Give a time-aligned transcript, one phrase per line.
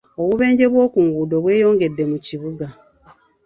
[0.21, 2.67] Obubenje bw'oku nguudo bweyongedde mu kibuga.